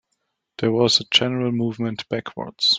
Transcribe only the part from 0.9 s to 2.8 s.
a general movement backwards.